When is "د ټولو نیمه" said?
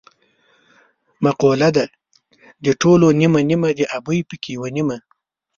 2.65-3.39